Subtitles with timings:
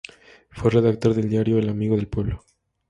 [0.49, 2.43] Fue redactor del diario "El amigo del pueblo".